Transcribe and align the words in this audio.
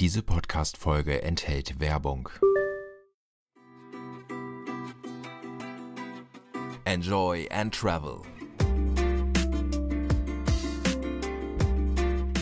Diese 0.00 0.24
Podcast-Folge 0.24 1.22
enthält 1.22 1.78
Werbung. 1.78 2.28
Enjoy 6.84 7.48
and 7.52 7.72
Travel. 7.72 8.22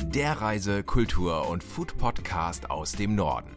Der 0.07 0.41
Reise-, 0.41 0.83
Kultur- 0.83 1.47
und 1.51 1.63
Food-Podcast 1.63 2.71
aus 2.71 2.93
dem 2.93 3.15
Norden. 3.15 3.55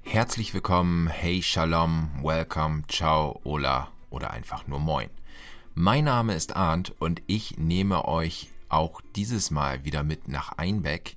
Herzlich 0.00 0.54
willkommen, 0.54 1.08
hey 1.08 1.42
Shalom, 1.42 2.08
welcome, 2.22 2.84
ciao, 2.88 3.42
hola 3.44 3.88
oder 4.08 4.30
einfach 4.30 4.66
nur 4.66 4.78
moin. 4.78 5.10
Mein 5.74 6.04
Name 6.04 6.34
ist 6.34 6.56
Arndt 6.56 6.94
und 7.00 7.20
ich 7.26 7.58
nehme 7.58 8.08
euch 8.08 8.48
auch 8.68 9.00
dieses 9.16 9.50
Mal 9.50 9.84
wieder 9.84 10.02
mit 10.02 10.28
nach 10.28 10.52
Einbeck, 10.52 11.16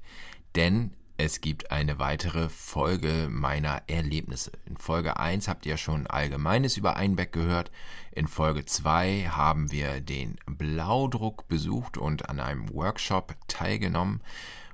denn 0.56 0.94
es 1.20 1.42
gibt 1.42 1.72
eine 1.72 1.98
weitere 1.98 2.48
Folge 2.48 3.28
meiner 3.28 3.82
Erlebnisse. 3.88 4.52
In 4.66 4.78
Folge 4.78 5.18
1 5.18 5.48
habt 5.48 5.66
ihr 5.66 5.78
schon 5.78 6.06
Allgemeines 6.06 6.78
über 6.78 6.96
Einbeck 6.96 7.32
gehört. 7.32 7.72
In 8.12 8.28
Folge 8.28 8.66
2 8.66 9.30
haben 9.32 9.72
wir 9.72 10.00
den 10.00 10.36
Blaudruck 10.46 11.48
besucht 11.48 11.98
und 11.98 12.30
an 12.30 12.40
einem 12.40 12.72
Workshop 12.72 13.36
teilgenommen. 13.48 14.22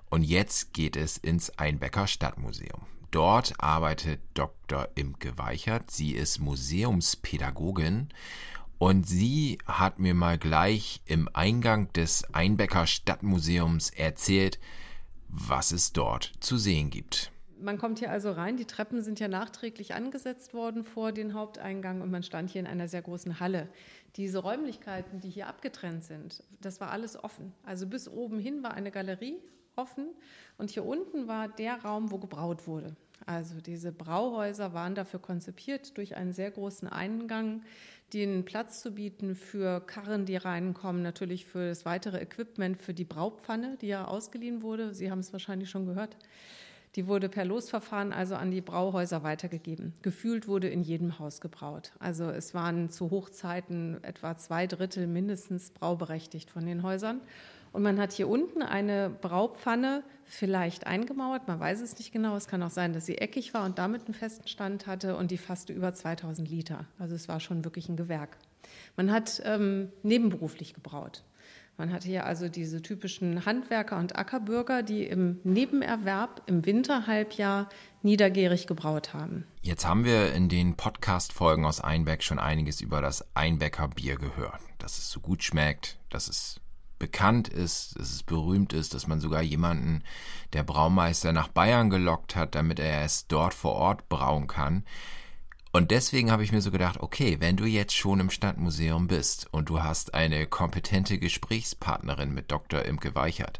Und 0.09 0.23
jetzt 0.23 0.73
geht 0.73 0.97
es 0.97 1.17
ins 1.17 1.49
Einbecker 1.57 2.07
Stadtmuseum. 2.07 2.81
Dort 3.09 3.53
arbeitet 3.61 4.19
Dr. 4.33 4.89
Imke 4.95 5.37
Weichert. 5.37 5.91
Sie 5.91 6.11
ist 6.11 6.39
Museumspädagogin 6.39 8.09
und 8.83 9.07
sie 9.07 9.59
hat 9.65 9.99
mir 9.99 10.13
mal 10.13 10.37
gleich 10.37 11.01
im 11.05 11.29
Eingang 11.31 11.93
des 11.93 12.25
Einbecker 12.33 12.85
Stadtmuseums 12.85 13.91
erzählt, 13.91 14.59
was 15.29 15.71
es 15.71 15.93
dort 15.93 16.33
zu 16.41 16.57
sehen 16.57 16.89
gibt. 16.89 17.31
Man 17.61 17.77
kommt 17.77 17.99
hier 17.99 18.11
also 18.11 18.33
rein, 18.33 18.57
die 18.57 18.65
Treppen 18.65 19.01
sind 19.01 19.21
ja 19.21 19.29
nachträglich 19.29 19.95
angesetzt 19.95 20.53
worden 20.53 20.83
vor 20.83 21.13
den 21.13 21.33
Haupteingang 21.33 22.01
und 22.01 22.11
man 22.11 22.23
stand 22.23 22.49
hier 22.49 22.59
in 22.59 22.67
einer 22.67 22.89
sehr 22.89 23.01
großen 23.01 23.39
Halle. 23.39 23.69
Diese 24.17 24.39
Räumlichkeiten, 24.39 25.21
die 25.21 25.29
hier 25.29 25.47
abgetrennt 25.47 26.03
sind, 26.03 26.43
das 26.59 26.81
war 26.81 26.91
alles 26.91 27.23
offen. 27.23 27.53
Also 27.63 27.87
bis 27.87 28.09
oben 28.09 28.37
hin 28.37 28.63
war 28.63 28.73
eine 28.73 28.91
Galerie 28.91 29.37
offen 29.77 30.09
und 30.57 30.71
hier 30.71 30.83
unten 30.83 31.29
war 31.29 31.47
der 31.47 31.81
Raum, 31.83 32.11
wo 32.11 32.17
gebraut 32.17 32.67
wurde. 32.67 32.97
Also 33.25 33.61
diese 33.61 33.91
Brauhäuser 33.91 34.73
waren 34.73 34.95
dafür 34.95 35.19
konzipiert, 35.19 35.97
durch 35.97 36.15
einen 36.15 36.33
sehr 36.33 36.51
großen 36.51 36.87
Eingang 36.87 37.61
den 38.13 38.45
Platz 38.45 38.81
zu 38.81 38.91
bieten 38.91 39.35
für 39.35 39.81
Karren, 39.81 40.25
die 40.25 40.35
reinkommen, 40.35 41.01
natürlich 41.01 41.45
für 41.45 41.69
das 41.69 41.85
weitere 41.85 42.19
Equipment, 42.19 42.81
für 42.81 42.93
die 42.93 43.05
Braupfanne, 43.05 43.77
die 43.81 43.87
ja 43.87 44.05
ausgeliehen 44.05 44.61
wurde. 44.61 44.93
Sie 44.93 45.09
haben 45.09 45.19
es 45.19 45.33
wahrscheinlich 45.33 45.69
schon 45.69 45.85
gehört. 45.85 46.15
Die 46.95 47.07
wurde 47.07 47.27
per 47.27 47.43
Losverfahren 47.43 48.13
also 48.13 48.35
an 48.35 48.51
die 48.51 48.61
Brauhäuser 48.61 49.23
weitergegeben. 49.23 49.93
Gefühlt 50.03 50.47
wurde 50.47 50.69
in 50.69 50.83
jedem 50.83 51.17
Haus 51.17 51.41
gebraut. 51.41 51.91
Also 51.97 52.25
es 52.25 52.53
waren 52.53 52.91
zu 52.91 53.09
Hochzeiten 53.09 54.03
etwa 54.03 54.37
zwei 54.37 54.67
Drittel 54.67 55.07
mindestens 55.07 55.71
brauberechtigt 55.71 56.51
von 56.51 56.67
den 56.67 56.83
Häusern. 56.83 57.19
Und 57.71 57.81
man 57.81 57.99
hat 57.99 58.13
hier 58.13 58.27
unten 58.27 58.61
eine 58.61 59.09
Braupfanne 59.09 60.03
vielleicht 60.25 60.87
eingemauert, 60.87 61.47
man 61.47 61.59
weiß 61.59 61.81
es 61.81 61.97
nicht 61.97 62.11
genau. 62.11 62.35
Es 62.35 62.47
kann 62.47 62.63
auch 62.63 62.69
sein, 62.69 62.93
dass 62.93 63.05
sie 63.05 63.17
eckig 63.17 63.53
war 63.53 63.65
und 63.65 63.77
damit 63.77 64.05
einen 64.05 64.13
festen 64.13 64.47
Stand 64.47 64.87
hatte 64.87 65.15
und 65.15 65.31
die 65.31 65.37
fasste 65.37 65.73
über 65.73 65.93
2000 65.93 66.49
Liter. 66.49 66.85
Also 66.99 67.15
es 67.15 67.27
war 67.27 67.39
schon 67.39 67.63
wirklich 67.63 67.89
ein 67.89 67.97
Gewerk. 67.97 68.37
Man 68.95 69.11
hat 69.11 69.41
ähm, 69.45 69.91
nebenberuflich 70.03 70.73
gebraut. 70.73 71.23
Man 71.77 71.91
hatte 71.91 72.07
hier 72.07 72.25
also 72.25 72.49
diese 72.49 72.83
typischen 72.83 73.45
Handwerker 73.47 73.97
und 73.97 74.15
Ackerbürger, 74.15 74.83
die 74.83 75.05
im 75.05 75.39
Nebenerwerb 75.43 76.43
im 76.45 76.65
Winterhalbjahr 76.67 77.67
niedergärig 78.03 78.67
gebraut 78.67 79.13
haben. 79.13 79.45
Jetzt 79.61 79.87
haben 79.87 80.05
wir 80.05 80.33
in 80.33 80.49
den 80.49 80.75
Podcast-Folgen 80.75 81.65
aus 81.65 81.81
Einbeck 81.81 82.21
schon 82.21 82.37
einiges 82.37 82.79
über 82.79 83.01
das 83.01 83.25
Einbecker 83.35 83.87
Bier 83.87 84.17
gehört. 84.17 84.61
Dass 84.77 84.99
es 84.99 85.09
so 85.09 85.19
gut 85.19 85.43
schmeckt, 85.43 85.97
dass 86.11 86.27
es 86.27 86.61
bekannt 87.03 87.49
ist, 87.49 87.99
dass 87.99 88.11
es 88.11 88.23
berühmt 88.23 88.71
ist, 88.71 88.93
dass 88.93 89.07
man 89.07 89.19
sogar 89.19 89.41
jemanden, 89.41 90.03
der 90.53 90.63
Braumeister 90.63 91.33
nach 91.33 91.49
Bayern 91.49 91.89
gelockt 91.89 92.37
hat, 92.37 92.55
damit 92.55 92.79
er 92.79 93.03
es 93.03 93.27
dort 93.27 93.53
vor 93.53 93.73
Ort 93.73 94.07
brauen 94.07 94.47
kann. 94.47 94.85
Und 95.73 95.91
deswegen 95.91 96.31
habe 96.31 96.45
ich 96.45 96.53
mir 96.53 96.61
so 96.61 96.71
gedacht, 96.71 97.01
okay, 97.01 97.41
wenn 97.41 97.57
du 97.57 97.65
jetzt 97.65 97.93
schon 97.93 98.21
im 98.21 98.29
Stadtmuseum 98.29 99.07
bist 99.07 99.47
und 99.51 99.67
du 99.67 99.83
hast 99.83 100.13
eine 100.13 100.47
kompetente 100.47 101.17
Gesprächspartnerin 101.17 102.33
mit 102.33 102.49
Dr. 102.53 102.83
Imke 102.85 103.13
Weichert, 103.15 103.59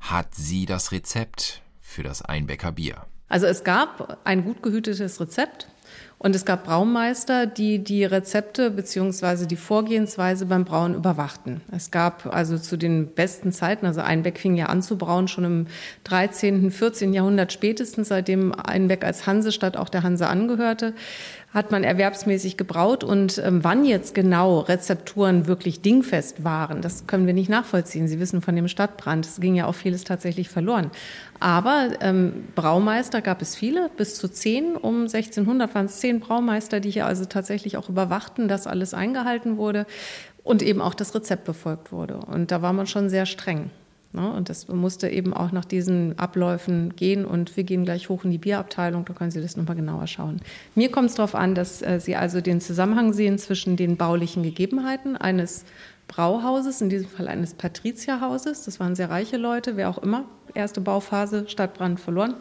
hat 0.00 0.34
sie 0.34 0.66
das 0.66 0.90
Rezept 0.90 1.62
für 1.80 2.02
das 2.02 2.22
Einbecker 2.22 2.72
Bier? 2.72 3.06
Also 3.28 3.46
es 3.46 3.62
gab 3.62 4.18
ein 4.24 4.42
gut 4.42 4.64
gehütetes 4.64 5.20
Rezept 5.20 5.68
und 6.18 6.34
es 6.34 6.46
gab 6.46 6.64
Braumeister, 6.64 7.44
die 7.46 7.84
die 7.84 8.04
Rezepte 8.04 8.70
beziehungsweise 8.70 9.46
die 9.46 9.56
Vorgehensweise 9.56 10.46
beim 10.46 10.64
Brauen 10.64 10.94
überwachten. 10.94 11.60
Es 11.70 11.90
gab 11.90 12.32
also 12.32 12.56
zu 12.56 12.78
den 12.78 13.08
besten 13.08 13.52
Zeiten, 13.52 13.84
also 13.84 14.00
Einbeck 14.00 14.38
fing 14.38 14.56
ja 14.56 14.66
an 14.66 14.80
zu 14.80 14.96
brauen, 14.96 15.28
schon 15.28 15.44
im 15.44 15.66
13., 16.04 16.70
14. 16.70 17.12
Jahrhundert 17.12 17.52
spätestens, 17.52 18.08
seitdem 18.08 18.54
Einbeck 18.54 19.04
als 19.04 19.26
Hansestadt 19.26 19.76
auch 19.76 19.90
der 19.90 20.02
Hanse 20.02 20.26
angehörte, 20.26 20.94
hat 21.54 21.70
man 21.70 21.84
erwerbsmäßig 21.84 22.56
gebraut 22.56 23.04
und 23.04 23.38
ähm, 23.38 23.62
wann 23.62 23.84
jetzt 23.84 24.12
genau 24.12 24.58
Rezepturen 24.58 25.46
wirklich 25.46 25.80
dingfest 25.80 26.42
waren, 26.42 26.82
das 26.82 27.06
können 27.06 27.26
wir 27.26 27.32
nicht 27.32 27.48
nachvollziehen. 27.48 28.08
Sie 28.08 28.18
wissen 28.18 28.42
von 28.42 28.56
dem 28.56 28.66
Stadtbrand, 28.66 29.24
es 29.24 29.40
ging 29.40 29.54
ja 29.54 29.66
auch 29.66 29.74
vieles 29.76 30.02
tatsächlich 30.02 30.48
verloren. 30.48 30.90
Aber 31.38 31.90
ähm, 32.00 32.48
Braumeister 32.56 33.22
gab 33.22 33.40
es 33.40 33.54
viele, 33.54 33.88
bis 33.96 34.16
zu 34.16 34.28
zehn. 34.28 34.76
Um 34.76 35.02
1600 35.02 35.72
waren 35.76 35.86
es 35.86 36.00
zehn 36.00 36.18
Braumeister, 36.18 36.80
die 36.80 36.90
hier 36.90 37.06
also 37.06 37.24
tatsächlich 37.24 37.76
auch 37.76 37.88
überwachten, 37.88 38.48
dass 38.48 38.66
alles 38.66 38.92
eingehalten 38.92 39.56
wurde 39.56 39.86
und 40.42 40.60
eben 40.60 40.80
auch 40.80 40.94
das 40.94 41.14
Rezept 41.14 41.44
befolgt 41.44 41.92
wurde. 41.92 42.16
Und 42.16 42.50
da 42.50 42.62
war 42.62 42.72
man 42.72 42.88
schon 42.88 43.08
sehr 43.08 43.26
streng. 43.26 43.70
Ne? 44.14 44.32
Und 44.32 44.48
das 44.48 44.68
musste 44.68 45.08
eben 45.08 45.34
auch 45.34 45.52
nach 45.52 45.64
diesen 45.64 46.18
Abläufen 46.18 46.94
gehen. 46.96 47.24
Und 47.24 47.56
wir 47.56 47.64
gehen 47.64 47.84
gleich 47.84 48.08
hoch 48.08 48.24
in 48.24 48.30
die 48.30 48.38
Bierabteilung, 48.38 49.04
da 49.04 49.12
können 49.12 49.30
Sie 49.30 49.42
das 49.42 49.56
nochmal 49.56 49.76
genauer 49.76 50.06
schauen. 50.06 50.40
Mir 50.74 50.90
kommt 50.90 51.10
es 51.10 51.16
darauf 51.16 51.34
an, 51.34 51.54
dass 51.54 51.82
äh, 51.82 52.00
Sie 52.00 52.16
also 52.16 52.40
den 52.40 52.60
Zusammenhang 52.60 53.12
sehen 53.12 53.38
zwischen 53.38 53.76
den 53.76 53.96
baulichen 53.96 54.42
Gegebenheiten 54.42 55.16
eines 55.16 55.64
Brauhauses, 56.06 56.80
in 56.80 56.90
diesem 56.90 57.08
Fall 57.08 57.28
eines 57.28 57.54
Patrizierhauses. 57.54 58.64
Das 58.64 58.78
waren 58.78 58.94
sehr 58.94 59.10
reiche 59.10 59.36
Leute, 59.36 59.76
wer 59.76 59.88
auch 59.88 59.98
immer. 59.98 60.24
Erste 60.54 60.80
Bauphase, 60.80 61.48
Stadtbrand 61.48 61.98
verloren 61.98 62.34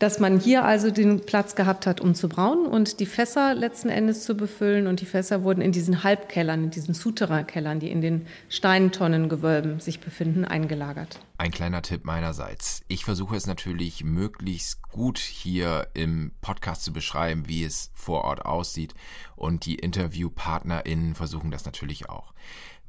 dass 0.00 0.18
man 0.18 0.40
hier 0.40 0.64
also 0.64 0.90
den 0.90 1.20
Platz 1.26 1.54
gehabt 1.54 1.86
hat, 1.86 2.00
um 2.00 2.14
zu 2.14 2.28
brauen 2.28 2.66
und 2.66 3.00
die 3.00 3.06
Fässer 3.06 3.54
letzten 3.54 3.90
Endes 3.90 4.24
zu 4.24 4.34
befüllen. 4.34 4.86
Und 4.86 5.00
die 5.00 5.06
Fässer 5.06 5.44
wurden 5.44 5.60
in 5.60 5.72
diesen 5.72 6.02
Halbkellern, 6.02 6.64
in 6.64 6.70
diesen 6.70 6.94
Souterrain-Kellern, 6.94 7.80
die 7.80 7.90
in 7.90 8.00
den 8.00 8.26
Steintonnengewölben 8.48 9.78
sich 9.78 10.00
befinden, 10.00 10.46
eingelagert. 10.46 11.20
Ein 11.36 11.50
kleiner 11.50 11.82
Tipp 11.82 12.06
meinerseits. 12.06 12.82
Ich 12.88 13.04
versuche 13.04 13.36
es 13.36 13.46
natürlich 13.46 14.02
möglichst 14.02 14.80
gut 14.88 15.18
hier 15.18 15.86
im 15.92 16.32
Podcast 16.40 16.82
zu 16.82 16.94
beschreiben, 16.94 17.46
wie 17.46 17.64
es 17.64 17.90
vor 17.92 18.24
Ort 18.24 18.46
aussieht. 18.46 18.94
Und 19.36 19.66
die 19.66 19.74
InterviewpartnerInnen 19.74 21.14
versuchen 21.14 21.50
das 21.50 21.66
natürlich 21.66 22.08
auch. 22.08 22.32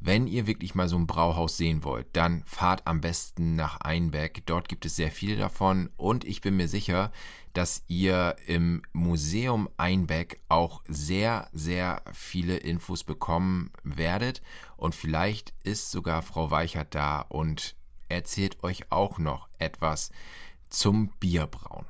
Wenn 0.04 0.26
ihr 0.26 0.48
wirklich 0.48 0.74
mal 0.74 0.90
so 0.90 0.98
ein 0.98 1.06
Brauhaus 1.06 1.58
sehen 1.58 1.84
wollt, 1.84 2.08
dann 2.14 2.42
fahrt 2.48 2.88
am 2.88 3.02
besten 3.02 3.56
nach 3.56 3.82
Einbeck. 3.82 4.42
Dort 4.48 4.68
gibt 4.68 4.84
es 4.84 4.96
sehr 4.96 5.12
viele 5.12 5.38
davon 5.38 5.92
und 5.96 6.26
ich 6.26 6.42
bin 6.42 6.58
mir 6.58 6.68
sicher, 6.68 7.12
dass 7.54 7.84
ihr 7.88 8.36
im 8.48 8.82
Museum 8.94 9.70
Einbeck 9.78 10.42
auch 10.50 10.82
sehr, 10.88 11.50
sehr 11.54 12.02
viele 12.14 12.58
Infos 12.58 13.04
bekommen 13.04 13.70
werdet. 13.84 14.42
Und 14.76 14.96
vielleicht 14.96 15.54
ist 15.64 15.92
sogar 15.92 16.24
Frau 16.24 16.50
Weichert 16.50 16.96
da 16.96 17.22
und 17.22 17.76
erzählt 18.10 18.64
euch 18.64 18.92
auch 18.92 19.20
noch 19.20 19.50
etwas 19.60 20.10
zum 20.70 21.10
Bierbrauen. 21.20 21.86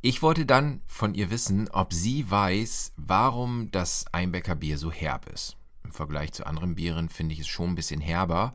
Ich 0.00 0.22
wollte 0.22 0.46
dann 0.46 0.80
von 0.86 1.14
ihr 1.14 1.30
wissen, 1.30 1.68
ob 1.70 1.92
sie 1.92 2.30
weiß, 2.30 2.92
warum 2.96 3.68
das 3.72 4.06
Einbecker 4.12 4.54
Bier 4.54 4.78
so 4.78 4.92
herb 4.92 5.28
ist 5.28 5.56
im 5.90 5.94
Vergleich 5.94 6.32
zu 6.32 6.46
anderen 6.46 6.76
Bieren 6.76 7.08
finde 7.08 7.34
ich 7.34 7.40
es 7.40 7.48
schon 7.48 7.70
ein 7.70 7.74
bisschen 7.74 8.00
herber. 8.00 8.54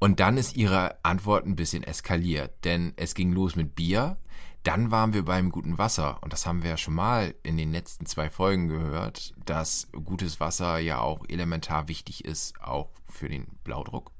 Und 0.00 0.20
dann 0.20 0.36
ist 0.36 0.56
ihre 0.56 1.02
Antwort 1.04 1.46
ein 1.46 1.56
bisschen 1.56 1.82
eskaliert, 1.82 2.64
denn 2.64 2.92
es 2.96 3.14
ging 3.14 3.32
los 3.32 3.56
mit 3.56 3.74
Bier, 3.74 4.16
dann 4.64 4.90
waren 4.90 5.12
wir 5.12 5.24
beim 5.24 5.50
guten 5.50 5.78
Wasser 5.78 6.18
und 6.20 6.32
das 6.32 6.46
haben 6.46 6.62
wir 6.62 6.70
ja 6.70 6.76
schon 6.76 6.94
mal 6.94 7.34
in 7.42 7.56
den 7.56 7.72
letzten 7.72 8.06
zwei 8.06 8.28
Folgen 8.28 8.68
gehört, 8.68 9.34
dass 9.44 9.88
gutes 10.04 10.40
Wasser 10.40 10.78
ja 10.78 11.00
auch 11.00 11.24
elementar 11.28 11.88
wichtig 11.88 12.24
ist, 12.24 12.60
auch 12.60 12.90
für 13.08 13.28
den 13.28 13.46
Blaudruck. 13.64 14.12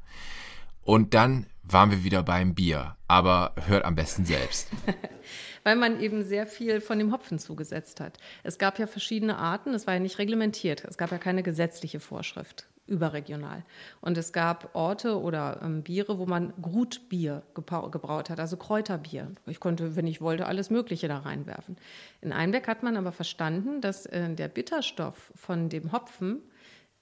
Und 0.88 1.12
dann 1.12 1.44
waren 1.64 1.90
wir 1.90 2.02
wieder 2.02 2.22
beim 2.22 2.54
Bier, 2.54 2.96
aber 3.08 3.52
hört 3.66 3.84
am 3.84 3.94
besten 3.94 4.24
selbst. 4.24 4.70
weil 5.62 5.76
man 5.76 6.00
eben 6.00 6.24
sehr 6.24 6.46
viel 6.46 6.80
von 6.80 6.98
dem 6.98 7.12
Hopfen 7.12 7.38
zugesetzt 7.38 8.00
hat. 8.00 8.16
Es 8.42 8.56
gab 8.56 8.78
ja 8.78 8.86
verschiedene 8.86 9.36
Arten, 9.36 9.74
es 9.74 9.86
war 9.86 9.92
ja 9.92 10.00
nicht 10.00 10.18
reglementiert, 10.18 10.86
es 10.88 10.96
gab 10.96 11.10
ja 11.12 11.18
keine 11.18 11.42
gesetzliche 11.42 12.00
Vorschrift. 12.00 12.68
überregional. 12.86 13.64
Und 14.00 14.16
es 14.16 14.32
gab 14.32 14.74
Orte 14.74 15.20
oder 15.20 15.60
ähm, 15.62 15.82
Biere, 15.82 16.18
wo 16.18 16.24
man 16.24 16.54
Grutbier 16.62 17.42
gebraut 17.52 18.30
hat, 18.30 18.40
also 18.40 18.56
Kräuterbier. 18.56 19.30
Ich 19.44 19.60
konnte, 19.60 19.94
wenn 19.94 20.06
ich 20.06 20.22
wollte, 20.22 20.46
alles 20.46 20.70
Mögliche 20.70 21.06
da 21.06 21.18
reinwerfen. 21.18 21.76
In 22.22 22.32
Einbeck 22.32 22.66
hat 22.66 22.82
man 22.82 22.96
aber 22.96 23.12
verstanden, 23.12 23.82
dass 23.82 24.06
äh, 24.06 24.34
der 24.34 24.48
Bitterstoff 24.48 25.34
von 25.36 25.68
dem 25.68 25.92
Hopfen 25.92 26.40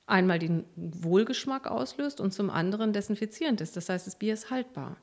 einmal 0.06 0.38
den 0.38 0.64
Wohlgeschmack 0.76 1.66
auslöst 1.66 2.20
und 2.20 2.32
zum 2.32 2.50
anderen 2.50 2.92
desinfizierend 2.92 3.60
ist. 3.60 3.76
Das 3.76 3.88
heißt, 3.88 4.06
das 4.06 4.16
Bier 4.16 4.34
ist 4.34 4.50
haltbar. 4.50 4.96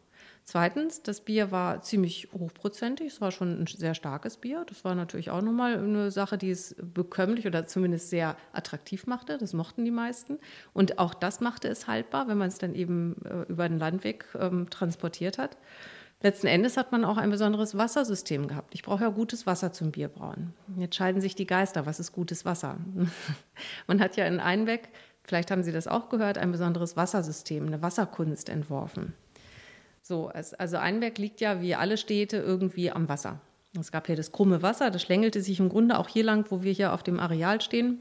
Zweitens, 0.45 1.01
das 1.01 1.21
Bier 1.21 1.51
war 1.51 1.81
ziemlich 1.83 2.27
hochprozentig, 2.33 3.13
es 3.13 3.21
war 3.21 3.31
schon 3.31 3.61
ein 3.61 3.67
sehr 3.67 3.93
starkes 3.93 4.35
Bier. 4.35 4.65
Das 4.67 4.83
war 4.83 4.93
natürlich 4.93 5.29
auch 5.29 5.41
nochmal 5.41 5.77
eine 5.77 6.11
Sache, 6.11 6.37
die 6.37 6.51
es 6.51 6.75
bekömmlich 6.81 7.47
oder 7.47 7.65
zumindest 7.65 8.09
sehr 8.09 8.35
attraktiv 8.51 9.07
machte. 9.07 9.37
Das 9.37 9.53
mochten 9.53 9.85
die 9.85 9.91
meisten. 9.91 10.39
Und 10.73 10.99
auch 10.99 11.13
das 11.13 11.39
machte 11.39 11.69
es 11.69 11.87
haltbar, 11.87 12.27
wenn 12.27 12.37
man 12.37 12.49
es 12.49 12.57
dann 12.57 12.75
eben 12.75 13.15
äh, 13.23 13.49
über 13.49 13.69
den 13.69 13.79
Landweg 13.79 14.25
ähm, 14.37 14.69
transportiert 14.69 15.37
hat. 15.37 15.57
Letzten 16.23 16.47
Endes 16.47 16.77
hat 16.77 16.93
man 16.93 17.03
auch 17.03 17.17
ein 17.17 17.29
besonderes 17.29 17.77
Wassersystem 17.77 18.47
gehabt. 18.47 18.73
Ich 18.73 18.81
brauche 18.81 19.03
ja 19.03 19.09
gutes 19.09 19.45
Wasser 19.45 19.73
zum 19.73 19.91
Bierbrauen. 19.91 20.53
Jetzt 20.77 20.95
scheiden 20.95 21.19
sich 21.19 21.35
die 21.35 21.45
Geister. 21.45 21.85
Was 21.85 21.99
ist 21.99 22.13
gutes 22.13 22.45
Wasser? 22.45 22.77
man 23.87 23.99
hat 23.99 24.15
ja 24.15 24.25
in 24.25 24.39
Einbeck, 24.39 24.87
vielleicht 25.25 25.51
haben 25.51 25.63
Sie 25.63 25.73
das 25.73 25.85
auch 25.85 26.07
gehört, 26.07 26.37
ein 26.37 26.53
besonderes 26.53 26.95
Wassersystem, 26.95 27.67
eine 27.67 27.81
Wasserkunst 27.81 28.47
entworfen. 28.47 29.13
So, 30.01 30.29
also 30.29 30.77
Einberg 30.77 31.17
liegt 31.17 31.41
ja 31.41 31.61
wie 31.61 31.75
alle 31.75 31.97
Städte 31.97 32.37
irgendwie 32.37 32.89
am 32.89 33.09
Wasser. 33.09 33.41
Es 33.77 33.91
gab 33.91 34.07
hier 34.07 34.15
das 34.15 34.31
krumme 34.31 34.61
Wasser, 34.61 34.91
das 34.91 35.01
schlängelte 35.01 35.41
sich 35.41 35.59
im 35.59 35.67
Grunde 35.67 35.99
auch 35.99 36.07
hier 36.07 36.23
lang, 36.23 36.45
wo 36.49 36.63
wir 36.63 36.71
hier 36.71 36.93
auf 36.93 37.03
dem 37.03 37.19
Areal 37.19 37.59
stehen. 37.59 37.99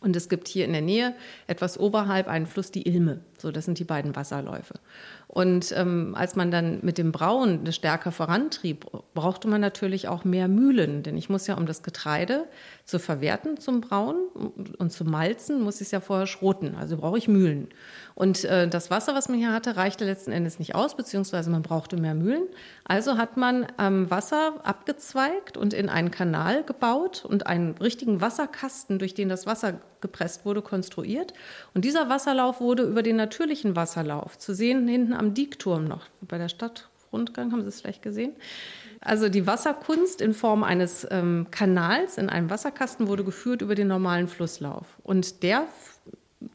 Und 0.00 0.16
es 0.16 0.28
gibt 0.28 0.48
hier 0.48 0.64
in 0.64 0.72
der 0.72 0.82
Nähe, 0.82 1.14
etwas 1.46 1.78
oberhalb, 1.78 2.26
einen 2.28 2.46
Fluss, 2.46 2.70
die 2.70 2.88
Ilme. 2.88 3.20
So, 3.38 3.50
das 3.50 3.66
sind 3.66 3.78
die 3.78 3.84
beiden 3.84 4.16
Wasserläufe. 4.16 4.74
Und 5.32 5.72
ähm, 5.76 6.16
als 6.16 6.34
man 6.34 6.50
dann 6.50 6.80
mit 6.82 6.98
dem 6.98 7.12
Brauen 7.12 7.62
das 7.62 7.76
stärker 7.76 8.10
vorantrieb, 8.10 8.86
brauchte 9.14 9.46
man 9.46 9.60
natürlich 9.60 10.08
auch 10.08 10.24
mehr 10.24 10.48
Mühlen. 10.48 11.04
Denn 11.04 11.16
ich 11.16 11.28
muss 11.28 11.46
ja, 11.46 11.54
um 11.54 11.66
das 11.66 11.84
Getreide 11.84 12.48
zu 12.84 12.98
verwerten 12.98 13.56
zum 13.56 13.80
Brauen 13.80 14.16
und 14.78 14.90
zu 14.90 15.04
malzen, 15.04 15.62
muss 15.62 15.76
ich 15.76 15.82
es 15.86 15.90
ja 15.92 16.00
vorher 16.00 16.26
schroten. 16.26 16.74
Also 16.74 16.96
brauche 16.96 17.16
ich 17.16 17.28
Mühlen. 17.28 17.68
Und 18.16 18.44
äh, 18.44 18.66
das 18.66 18.90
Wasser, 18.90 19.14
was 19.14 19.28
man 19.28 19.38
hier 19.38 19.52
hatte, 19.52 19.76
reichte 19.76 20.04
letzten 20.04 20.32
Endes 20.32 20.58
nicht 20.58 20.74
aus, 20.74 20.96
beziehungsweise 20.96 21.48
man 21.48 21.62
brauchte 21.62 21.96
mehr 21.96 22.16
Mühlen. 22.16 22.48
Also 22.82 23.16
hat 23.16 23.36
man 23.36 23.68
ähm, 23.78 24.10
Wasser 24.10 24.54
abgezweigt 24.64 25.56
und 25.56 25.74
in 25.74 25.88
einen 25.88 26.10
Kanal 26.10 26.64
gebaut 26.64 27.24
und 27.24 27.46
einen 27.46 27.78
richtigen 27.78 28.20
Wasserkasten, 28.20 28.98
durch 28.98 29.14
den 29.14 29.28
das 29.28 29.46
Wasser 29.46 29.74
gepresst 30.00 30.44
wurde, 30.44 30.62
konstruiert. 30.62 31.34
Und 31.74 31.84
dieser 31.84 32.08
Wasserlauf 32.08 32.60
wurde 32.60 32.84
über 32.84 33.02
den 33.02 33.16
natürlichen 33.16 33.76
Wasserlauf 33.76 34.38
zu 34.38 34.54
sehen 34.54 34.88
hinten 34.88 35.12
am 35.12 35.34
Diekturm 35.34 35.84
noch 35.84 36.06
bei 36.20 36.38
der 36.38 36.48
Stadtrundgang, 36.48 37.52
haben 37.52 37.62
Sie 37.62 37.68
es 37.68 37.80
vielleicht 37.80 38.02
gesehen? 38.02 38.32
Also 39.00 39.28
die 39.28 39.46
Wasserkunst 39.46 40.20
in 40.20 40.34
Form 40.34 40.62
eines 40.62 41.06
ähm, 41.10 41.46
Kanals 41.50 42.18
in 42.18 42.28
einem 42.28 42.50
Wasserkasten 42.50 43.08
wurde 43.08 43.24
geführt 43.24 43.62
über 43.62 43.74
den 43.74 43.88
normalen 43.88 44.28
Flusslauf. 44.28 44.86
Und 45.02 45.42
der 45.42 45.66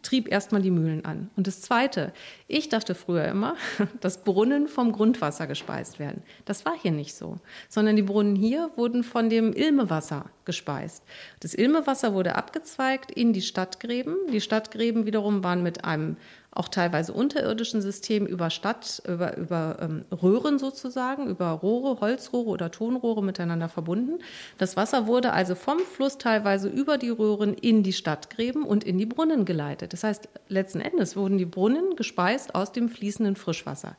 trieb 0.05 0.31
erstmal 0.31 0.61
die 0.61 0.71
Mühlen 0.71 1.03
an. 1.03 1.29
Und 1.35 1.47
das 1.47 1.61
Zweite, 1.61 2.13
ich 2.47 2.69
dachte 2.69 2.95
früher 2.95 3.25
immer, 3.25 3.55
dass 4.01 4.23
Brunnen 4.23 4.67
vom 4.67 4.91
Grundwasser 4.91 5.47
gespeist 5.47 5.99
werden. 5.99 6.23
Das 6.45 6.65
war 6.65 6.73
hier 6.79 6.91
nicht 6.91 7.15
so, 7.15 7.37
sondern 7.69 7.95
die 7.95 8.03
Brunnen 8.03 8.35
hier 8.35 8.71
wurden 8.75 9.03
von 9.03 9.29
dem 9.29 9.53
Ilmewasser 9.53 10.29
gespeist. 10.45 11.03
Das 11.39 11.53
Ilmewasser 11.53 12.13
wurde 12.13 12.35
abgezweigt 12.35 13.11
in 13.11 13.33
die 13.33 13.41
Stadtgräben. 13.41 14.15
Die 14.31 14.41
Stadtgräben 14.41 15.05
wiederum 15.05 15.43
waren 15.43 15.63
mit 15.63 15.83
einem 15.83 16.17
auch 16.55 16.69
teilweise 16.69 17.11
unterirdischen 17.11 17.81
Systemen 17.81 18.27
über 18.29 18.49
Stadt, 18.49 19.01
über, 19.05 19.35
über 19.35 19.77
ähm, 19.81 20.05
Röhren 20.09 20.57
sozusagen, 20.57 21.27
über 21.27 21.49
Rohre, 21.49 21.99
Holzrohre 21.99 22.49
oder 22.49 22.71
Tonrohre 22.71 23.21
miteinander 23.21 23.67
verbunden. 23.67 24.19
Das 24.57 24.77
Wasser 24.77 25.05
wurde 25.05 25.33
also 25.33 25.53
vom 25.53 25.79
Fluss 25.79 26.17
teilweise 26.17 26.69
über 26.69 26.97
die 26.97 27.09
Röhren 27.09 27.53
in 27.53 27.83
die 27.83 27.91
Stadtgräben 27.91 28.63
und 28.63 28.85
in 28.85 28.97
die 28.97 29.05
Brunnen 29.05 29.43
geleitet. 29.43 29.91
Das 29.95 30.03
heißt, 30.03 30.27
letzten 30.49 30.81
Endes 30.81 31.15
wurden 31.15 31.37
die 31.37 31.45
Brunnen 31.45 31.95
gespeist 31.95 32.53
aus 32.53 32.73
dem 32.73 32.89
fließenden 32.89 33.37
Frischwasser. 33.37 33.95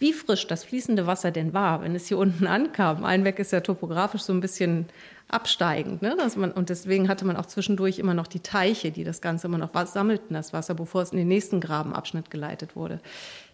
Wie 0.00 0.12
frisch 0.12 0.48
das 0.48 0.64
fließende 0.64 1.06
Wasser 1.06 1.30
denn 1.30 1.54
war, 1.54 1.82
wenn 1.82 1.94
es 1.94 2.08
hier 2.08 2.18
unten 2.26 2.48
ankam. 2.48 3.04
Einweg 3.04 3.38
ist 3.38 3.52
ja 3.52 3.60
topografisch 3.60 4.22
so 4.22 4.32
ein 4.32 4.40
bisschen 4.40 4.86
absteigend. 5.28 6.02
Ne? 6.02 6.16
Man, 6.34 6.50
und 6.50 6.68
deswegen 6.68 7.08
hatte 7.08 7.24
man 7.24 7.36
auch 7.36 7.46
zwischendurch 7.46 8.00
immer 8.00 8.12
noch 8.12 8.26
die 8.26 8.40
Teiche, 8.40 8.90
die 8.90 9.04
das 9.04 9.20
Ganze 9.20 9.46
immer 9.46 9.58
noch 9.58 9.70
sammelten, 9.86 10.34
das 10.34 10.52
Wasser, 10.52 10.74
bevor 10.74 11.02
es 11.02 11.12
in 11.12 11.18
den 11.18 11.28
nächsten 11.28 11.60
Grabenabschnitt 11.60 12.28
geleitet 12.28 12.74
wurde. 12.74 12.98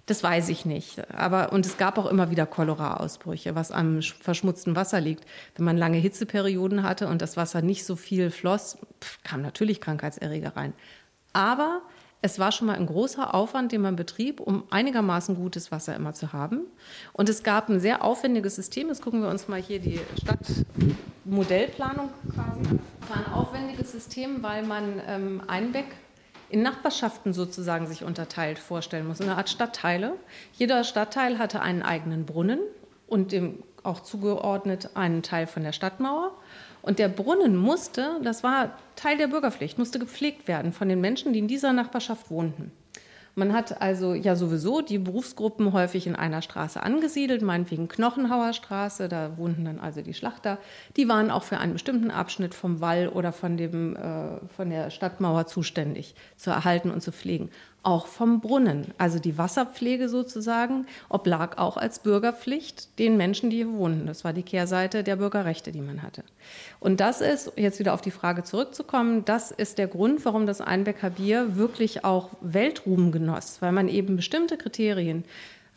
Das 0.06 0.22
weiß 0.22 0.48
ich 0.48 0.64
nicht. 0.64 1.12
Aber, 1.12 1.52
und 1.52 1.66
es 1.66 1.76
gab 1.76 1.98
auch 1.98 2.06
immer 2.06 2.30
wieder 2.30 2.46
Cholera-Ausbrüche, 2.46 3.54
was 3.54 3.70
am 3.70 4.00
verschmutzten 4.00 4.74
Wasser 4.76 5.00
liegt. 5.02 5.26
Wenn 5.56 5.66
man 5.66 5.76
lange 5.76 5.98
Hitzeperioden 5.98 6.84
hatte 6.84 7.06
und 7.08 7.20
das 7.20 7.36
Wasser 7.36 7.60
nicht 7.60 7.84
so 7.84 7.96
viel 7.96 8.30
floss, 8.30 8.78
kam 9.24 9.42
natürlich 9.42 9.80
Krankheitserreger 9.80 10.56
rein. 10.56 10.72
Aber 11.32 11.82
es 12.24 12.38
war 12.38 12.52
schon 12.52 12.68
mal 12.68 12.76
ein 12.76 12.86
großer 12.86 13.34
Aufwand, 13.34 13.72
den 13.72 13.80
man 13.80 13.96
betrieb, 13.96 14.40
um 14.40 14.62
einigermaßen 14.70 15.34
gutes 15.34 15.72
Wasser 15.72 15.96
immer 15.96 16.14
zu 16.14 16.32
haben. 16.32 16.60
Und 17.12 17.28
es 17.28 17.42
gab 17.42 17.68
ein 17.68 17.80
sehr 17.80 18.04
aufwendiges 18.04 18.54
System. 18.54 18.88
Jetzt 18.88 19.02
gucken 19.02 19.22
wir 19.22 19.28
uns 19.28 19.48
mal 19.48 19.60
hier 19.60 19.80
die 19.80 20.00
Stadtmodellplanung 20.20 22.10
quasi 22.32 22.68
an. 22.68 22.80
Es 23.02 23.10
war 23.10 23.16
ein 23.26 23.32
aufwendiges 23.32 23.90
System, 23.90 24.42
weil 24.42 24.62
man 24.62 25.00
ähm, 25.06 25.42
Einbeck 25.48 25.86
in 26.48 26.62
Nachbarschaften 26.62 27.32
sozusagen 27.32 27.86
sich 27.88 28.04
unterteilt 28.04 28.58
vorstellen 28.58 29.08
muss, 29.08 29.20
eine 29.20 29.36
Art 29.36 29.48
Stadtteile. 29.48 30.12
Jeder 30.52 30.84
Stadtteil 30.84 31.38
hatte 31.38 31.60
einen 31.60 31.82
eigenen 31.82 32.24
Brunnen 32.24 32.60
und 33.08 33.32
dem 33.32 33.64
auch 33.82 34.00
zugeordnet 34.00 34.90
einen 34.94 35.22
Teil 35.22 35.46
von 35.46 35.64
der 35.64 35.72
Stadtmauer. 35.72 36.32
Und 36.82 36.98
der 36.98 37.08
Brunnen 37.08 37.56
musste, 37.56 38.20
das 38.22 38.42
war 38.42 38.76
Teil 38.96 39.16
der 39.16 39.28
Bürgerpflicht, 39.28 39.78
musste 39.78 39.98
gepflegt 39.98 40.48
werden 40.48 40.72
von 40.72 40.88
den 40.88 41.00
Menschen, 41.00 41.32
die 41.32 41.38
in 41.38 41.48
dieser 41.48 41.72
Nachbarschaft 41.72 42.30
wohnten. 42.30 42.72
Man 43.34 43.54
hat 43.54 43.80
also 43.80 44.12
ja 44.12 44.36
sowieso 44.36 44.82
die 44.82 44.98
Berufsgruppen 44.98 45.72
häufig 45.72 46.06
in 46.06 46.14
einer 46.14 46.42
Straße 46.42 46.82
angesiedelt, 46.82 47.40
meinetwegen 47.40 47.88
Knochenhauer 47.88 48.52
Straße, 48.52 49.08
da 49.08 49.38
wohnten 49.38 49.64
dann 49.64 49.80
also 49.80 50.02
die 50.02 50.12
Schlachter. 50.12 50.58
Die 50.98 51.08
waren 51.08 51.30
auch 51.30 51.42
für 51.42 51.56
einen 51.56 51.72
bestimmten 51.72 52.10
Abschnitt 52.10 52.54
vom 52.54 52.82
Wall 52.82 53.08
oder 53.08 53.32
von, 53.32 53.56
dem, 53.56 53.96
äh, 53.96 54.46
von 54.54 54.68
der 54.68 54.90
Stadtmauer 54.90 55.46
zuständig, 55.46 56.14
zu 56.36 56.50
erhalten 56.50 56.90
und 56.90 57.00
zu 57.00 57.10
pflegen 57.10 57.48
auch 57.82 58.06
vom 58.06 58.40
Brunnen. 58.40 58.92
Also 58.98 59.18
die 59.18 59.38
Wasserpflege 59.38 60.08
sozusagen 60.08 60.86
oblag 61.08 61.58
auch 61.58 61.76
als 61.76 61.98
Bürgerpflicht 61.98 62.98
den 62.98 63.16
Menschen, 63.16 63.50
die 63.50 63.56
hier 63.56 63.72
wohnten. 63.72 64.06
Das 64.06 64.24
war 64.24 64.32
die 64.32 64.42
Kehrseite 64.42 65.02
der 65.02 65.16
Bürgerrechte, 65.16 65.72
die 65.72 65.80
man 65.80 66.02
hatte. 66.02 66.22
Und 66.80 67.00
das 67.00 67.20
ist, 67.20 67.52
jetzt 67.56 67.78
wieder 67.78 67.94
auf 67.94 68.00
die 68.00 68.10
Frage 68.10 68.44
zurückzukommen, 68.44 69.24
das 69.24 69.50
ist 69.50 69.78
der 69.78 69.88
Grund, 69.88 70.24
warum 70.24 70.46
das 70.46 70.60
Einbecker 70.60 71.10
Bier 71.10 71.56
wirklich 71.56 72.04
auch 72.04 72.30
Weltruhm 72.40 73.12
genoss, 73.12 73.60
weil 73.60 73.72
man 73.72 73.88
eben 73.88 74.16
bestimmte 74.16 74.56
Kriterien 74.56 75.24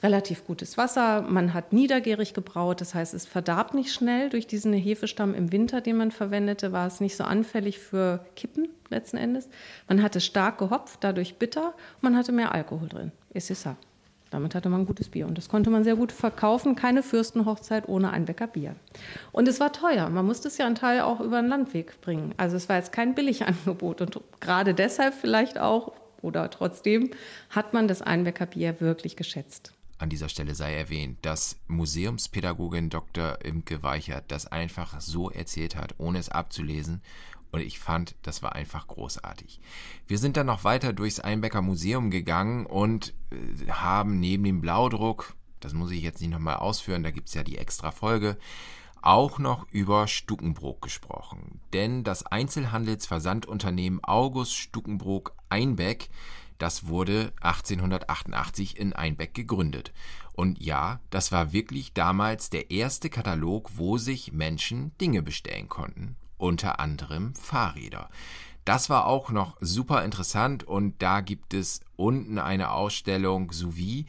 relativ 0.05 0.45
gutes 0.45 0.77
Wasser. 0.77 1.23
Man 1.23 1.55
hat 1.55 1.73
niedergärig 1.73 2.35
gebraut, 2.35 2.79
das 2.79 2.93
heißt, 2.93 3.15
es 3.15 3.25
verdarb 3.25 3.73
nicht 3.73 3.91
schnell. 3.91 4.29
Durch 4.29 4.45
diesen 4.45 4.71
Hefestamm 4.71 5.33
im 5.33 5.51
Winter, 5.51 5.81
den 5.81 5.97
man 5.97 6.11
verwendete, 6.11 6.71
war 6.71 6.85
es 6.85 7.01
nicht 7.01 7.17
so 7.17 7.23
anfällig 7.23 7.79
für 7.79 8.23
Kippen 8.35 8.69
letzten 8.89 9.17
Endes. 9.17 9.49
Man 9.87 10.03
hatte 10.03 10.21
stark 10.21 10.59
gehopft, 10.59 10.99
dadurch 11.01 11.35
bitter. 11.35 11.73
Man 12.01 12.15
hatte 12.15 12.31
mehr 12.31 12.53
Alkohol 12.53 12.87
drin. 12.87 13.11
Es 13.33 13.49
ist 13.49 13.65
ça. 13.65 13.75
Damit 14.29 14.53
hatte 14.53 14.69
man 14.69 14.85
gutes 14.85 15.09
Bier 15.09 15.27
und 15.27 15.37
das 15.37 15.49
konnte 15.49 15.69
man 15.69 15.83
sehr 15.83 15.95
gut 15.95 16.11
verkaufen. 16.11 16.75
Keine 16.75 17.03
Fürstenhochzeit 17.03 17.87
ohne 17.87 18.11
ein 18.11 18.25
Bäcker 18.25 18.47
Bier. 18.47 18.75
Und 19.31 19.47
es 19.47 19.59
war 19.59 19.71
teuer. 19.71 20.09
Man 20.09 20.25
musste 20.25 20.49
es 20.49 20.57
ja 20.57 20.65
einen 20.65 20.75
Teil 20.75 21.01
auch 21.01 21.19
über 21.19 21.41
den 21.41 21.47
Landweg 21.47 21.99
bringen. 22.01 22.33
Also 22.37 22.57
es 22.57 22.67
war 22.69 22.75
jetzt 22.75 22.91
kein 22.91 23.15
Billigangebot 23.15 24.01
und 24.01 24.19
gerade 24.39 24.73
deshalb 24.73 25.13
vielleicht 25.13 25.57
auch 25.57 25.93
oder 26.21 26.49
trotzdem 26.49 27.11
hat 27.49 27.73
man 27.73 27.87
das 27.87 28.01
Einbecker 28.01 28.47
Bier 28.47 28.81
wirklich 28.81 29.15
geschätzt 29.15 29.74
an 29.97 30.09
dieser 30.09 30.29
Stelle 30.29 30.55
sei 30.55 30.75
erwähnt, 30.75 31.19
dass 31.21 31.57
Museumspädagogin 31.67 32.89
Dr. 32.89 33.39
Imke 33.43 33.81
Weichert 33.83 34.25
das 34.29 34.47
einfach 34.47 34.99
so 34.99 35.29
erzählt 35.29 35.75
hat, 35.75 35.95
ohne 35.97 36.19
es 36.19 36.29
abzulesen. 36.29 37.01
Und 37.51 37.61
ich 37.61 37.79
fand, 37.79 38.15
das 38.21 38.43
war 38.43 38.53
einfach 38.53 38.87
großartig. 38.87 39.61
Wir 40.07 40.17
sind 40.17 40.35
dann 40.35 40.47
noch 40.47 40.65
weiter 40.65 40.91
durchs 40.91 41.21
Einbecker 41.21 41.61
Museum 41.61 42.11
gegangen 42.11 42.65
und 42.65 43.13
äh, 43.31 43.71
haben 43.71 44.19
neben 44.19 44.43
dem 44.43 44.59
Blaudruck, 44.59 45.33
das 45.61 45.73
muss 45.73 45.91
ich 45.91 46.01
jetzt 46.01 46.19
nicht 46.19 46.31
nochmal 46.31 46.57
ausführen, 46.57 47.03
da 47.03 47.11
gibt's 47.11 47.33
ja 47.33 47.43
die 47.43 47.57
extra 47.57 47.91
Folge, 47.91 48.37
auch 49.01 49.39
noch 49.39 49.69
über 49.71 50.07
Stuckenbrook 50.07 50.81
gesprochen. 50.81 51.61
Denn 51.71 52.03
das 52.03 52.25
Einzelhandelsversandunternehmen 52.25 54.03
August 54.03 54.55
Stuckenbrook 54.55 55.33
Einbeck 55.47 56.09
das 56.57 56.87
wurde 56.87 57.33
1888 57.41 58.77
in 58.77 58.93
Einbeck 58.93 59.33
gegründet. 59.33 59.93
Und 60.33 60.61
ja, 60.61 60.99
das 61.09 61.31
war 61.31 61.53
wirklich 61.53 61.93
damals 61.93 62.49
der 62.49 62.71
erste 62.71 63.09
Katalog, 63.09 63.71
wo 63.75 63.97
sich 63.97 64.33
Menschen 64.33 64.91
Dinge 64.99 65.21
bestellen 65.21 65.69
konnten, 65.69 66.17
unter 66.37 66.79
anderem 66.79 67.33
Fahrräder. 67.35 68.09
das 68.65 68.89
war 68.89 69.05
auch 69.05 69.29
noch 69.29 69.57
super 69.61 70.03
interessant 70.03 70.63
und 70.63 70.99
da 71.01 71.21
gibt 71.21 71.53
es 71.53 71.81
unten 71.95 72.39
eine 72.39 72.71
Ausstellung 72.71 73.51
sowie 73.51 74.07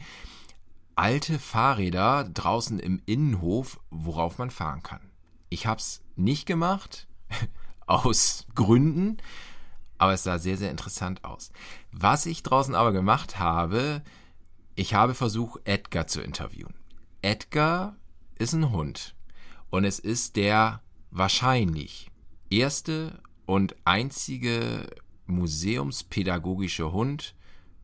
alte 0.95 1.37
Fahrräder 1.37 2.23
draußen 2.23 2.79
im 2.79 2.99
Innenhof, 3.05 3.79
worauf 3.91 4.39
man 4.39 4.49
fahren 4.49 4.81
kann. 4.81 5.11
Ich 5.49 5.67
habe 5.67 5.79
es 5.79 6.01
nicht 6.15 6.47
gemacht, 6.47 7.07
aus 7.85 8.47
Gründen, 8.55 9.17
aber 9.97 10.13
es 10.13 10.23
sah 10.23 10.37
sehr, 10.37 10.57
sehr 10.57 10.71
interessant 10.71 11.23
aus. 11.23 11.51
Was 11.91 12.25
ich 12.25 12.43
draußen 12.43 12.75
aber 12.75 12.91
gemacht 12.91 13.39
habe, 13.39 14.01
ich 14.75 14.93
habe 14.93 15.13
versucht, 15.13 15.61
Edgar 15.65 16.07
zu 16.07 16.21
interviewen. 16.21 16.75
Edgar 17.21 17.95
ist 18.37 18.53
ein 18.53 18.71
Hund 18.71 19.15
und 19.69 19.83
es 19.83 19.99
ist 19.99 20.35
der 20.35 20.81
wahrscheinlich 21.09 22.11
erste 22.49 23.19
und 23.45 23.75
einzige 23.85 24.87
museumspädagogische 25.25 26.91
Hund 26.91 27.35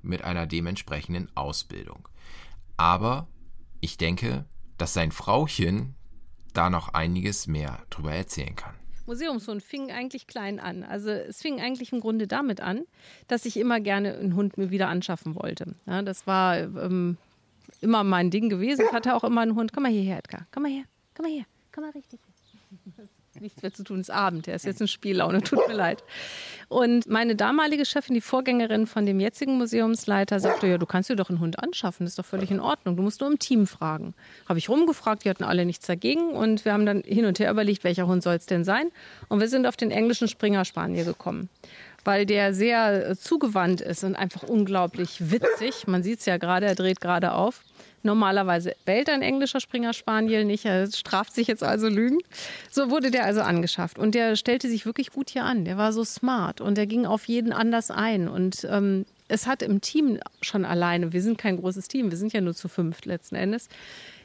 mit 0.01 0.23
einer 0.23 0.45
dementsprechenden 0.45 1.35
Ausbildung. 1.35 2.07
Aber 2.77 3.27
ich 3.79 3.97
denke, 3.97 4.45
dass 4.77 4.93
sein 4.93 5.11
Frauchen 5.11 5.95
da 6.53 6.69
noch 6.69 6.89
einiges 6.89 7.47
mehr 7.47 7.83
drüber 7.89 8.13
erzählen 8.13 8.55
kann. 8.55 8.75
Museumshund 9.05 9.61
fing 9.61 9.91
eigentlich 9.91 10.27
klein 10.27 10.59
an. 10.59 10.83
Also 10.83 11.09
es 11.09 11.41
fing 11.41 11.59
eigentlich 11.61 11.91
im 11.91 11.99
Grunde 11.99 12.27
damit 12.27 12.61
an, 12.61 12.83
dass 13.27 13.45
ich 13.45 13.57
immer 13.57 13.79
gerne 13.79 14.15
einen 14.17 14.35
Hund 14.35 14.57
mir 14.57 14.71
wieder 14.71 14.87
anschaffen 14.87 15.35
wollte. 15.35 15.75
Ja, 15.85 16.01
das 16.01 16.25
war 16.27 16.59
ähm, 16.59 17.17
immer 17.81 18.03
mein 18.03 18.31
Ding 18.31 18.49
gewesen. 18.49 18.85
Ich 18.87 18.93
hatte 18.93 19.15
auch 19.15 19.23
immer 19.23 19.41
einen 19.41 19.55
Hund. 19.55 19.73
Komm 19.73 19.83
mal 19.83 19.91
hierher, 19.91 20.17
Edgar. 20.19 20.47
Komm 20.51 20.63
mal 20.63 20.71
her. 20.71 20.83
Komm 21.15 21.25
mal 21.25 21.33
her. 21.33 21.45
Komm 21.71 21.83
mal 21.83 21.91
richtig 21.91 22.19
nichts 23.41 23.61
mehr 23.61 23.73
zu 23.73 23.83
tun, 23.83 23.99
ist 23.99 24.11
Abend. 24.11 24.47
Er 24.47 24.55
ist 24.55 24.65
jetzt 24.65 24.81
in 24.81 24.87
Spiellaune, 24.87 25.41
tut 25.41 25.67
mir 25.67 25.73
leid. 25.73 26.03
Und 26.67 27.07
meine 27.07 27.35
damalige 27.35 27.85
Chefin, 27.85 28.13
die 28.13 28.21
Vorgängerin 28.21 28.87
von 28.87 29.05
dem 29.05 29.19
jetzigen 29.19 29.57
Museumsleiter, 29.57 30.39
sagte, 30.39 30.67
ja, 30.67 30.77
du 30.77 30.85
kannst 30.85 31.09
dir 31.09 31.15
doch 31.15 31.29
einen 31.29 31.39
Hund 31.39 31.59
anschaffen, 31.59 32.05
das 32.05 32.13
ist 32.13 32.19
doch 32.19 32.25
völlig 32.25 32.51
in 32.51 32.59
Ordnung. 32.59 32.95
Du 32.95 33.03
musst 33.03 33.21
nur 33.21 33.29
im 33.29 33.39
Team 33.39 33.67
fragen. 33.67 34.13
Habe 34.47 34.59
ich 34.59 34.69
rumgefragt, 34.69 35.25
die 35.25 35.29
hatten 35.29 35.43
alle 35.43 35.65
nichts 35.65 35.85
dagegen 35.85 36.31
und 36.31 36.65
wir 36.65 36.73
haben 36.73 36.85
dann 36.85 37.01
hin 37.01 37.25
und 37.25 37.39
her 37.39 37.51
überlegt, 37.51 37.83
welcher 37.83 38.07
Hund 38.07 38.23
soll 38.23 38.35
es 38.35 38.45
denn 38.45 38.63
sein. 38.63 38.91
Und 39.29 39.39
wir 39.39 39.47
sind 39.47 39.65
auf 39.65 39.75
den 39.75 39.91
englischen 39.91 40.27
Springer 40.27 40.65
Spanier 40.65 41.05
gekommen 41.05 41.49
weil 42.03 42.25
der 42.25 42.53
sehr 42.53 43.15
zugewandt 43.17 43.81
ist 43.81 44.03
und 44.03 44.15
einfach 44.15 44.43
unglaublich 44.43 45.31
witzig. 45.31 45.87
Man 45.87 46.03
sieht 46.03 46.19
es 46.19 46.25
ja 46.25 46.37
gerade, 46.37 46.65
er 46.65 46.75
dreht 46.75 47.01
gerade 47.01 47.33
auf. 47.33 47.63
Normalerweise 48.05 48.75
bellt 48.83 49.09
ein 49.09 49.21
englischer 49.21 49.61
Springer 49.61 49.93
Spaniel 49.93 50.43
nicht, 50.43 50.65
er 50.65 50.91
straft 50.91 51.33
sich 51.33 51.47
jetzt 51.47 51.63
also 51.63 51.87
Lügen. 51.87 52.19
So 52.69 52.89
wurde 52.89 53.11
der 53.11 53.25
also 53.25 53.41
angeschafft 53.41 53.97
und 53.97 54.13
der 54.13 54.35
stellte 54.35 54.67
sich 54.67 54.85
wirklich 54.85 55.11
gut 55.11 55.29
hier 55.29 55.45
an. 55.45 55.63
Der 55.63 55.77
war 55.77 55.93
so 55.93 56.03
smart 56.03 56.59
und 56.59 56.77
der 56.77 56.85
ging 56.85 57.05
auf 57.05 57.25
jeden 57.25 57.53
anders 57.53 57.91
ein 57.91 58.27
und 58.27 58.67
ähm, 58.69 59.05
es 59.29 59.47
hat 59.47 59.61
im 59.61 59.79
Team 59.79 60.19
schon 60.41 60.65
alleine, 60.65 61.13
wir 61.13 61.21
sind 61.21 61.37
kein 61.37 61.57
großes 61.57 61.87
Team, 61.87 62.11
wir 62.11 62.17
sind 62.17 62.33
ja 62.33 62.41
nur 62.41 62.53
zu 62.53 62.67
fünft 62.67 63.05
letzten 63.05 63.35
Endes, 63.35 63.69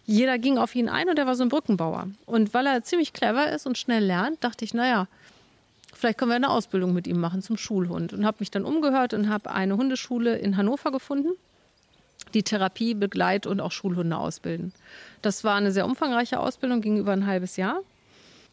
jeder 0.05 0.39
ging 0.39 0.59
auf 0.59 0.75
ihn 0.75 0.89
ein 0.89 1.09
und 1.09 1.19
er 1.19 1.27
war 1.27 1.35
so 1.35 1.45
ein 1.45 1.49
Brückenbauer. 1.49 2.09
Und 2.27 2.55
weil 2.55 2.67
er 2.67 2.83
ziemlich 2.83 3.13
clever 3.13 3.53
ist 3.53 3.67
und 3.67 3.79
schnell 3.79 4.05
lernt, 4.05 4.43
dachte 4.43 4.65
ich, 4.65 4.75
naja, 4.75 5.07
vielleicht 5.99 6.19
können 6.19 6.31
wir 6.31 6.37
eine 6.37 6.51
Ausbildung 6.51 6.95
mit 6.95 7.07
ihm 7.07 7.21
machen 7.21 7.43
zum 7.43 7.57
Schulhund. 7.57 8.13
Und 8.13 8.25
habe 8.25 8.39
mich 8.41 8.51
dann 8.51 8.65
umgehört 8.65 9.15
und 9.15 9.29
habe 9.29 9.51
eine 9.51 9.77
Hundeschule 9.77 10.37
in 10.39 10.57
Hannover 10.57 10.91
gefunden 10.93 11.31
die 12.35 12.43
Therapie, 12.43 12.95
Begleit 12.95 13.47
und 13.47 13.61
auch 13.61 13.73
Schulhunde 13.73 14.17
ausbilden. 14.17 14.73
Das 15.23 15.45
war 15.45 15.57
eine 15.57 15.73
sehr 15.73 15.87
umfangreiche 15.87 16.41
Ausbildung, 16.41 16.81
ging 16.81 16.99
über 16.99 17.13
ein 17.13 17.27
halbes 17.27 17.57
Jahr. 17.57 17.81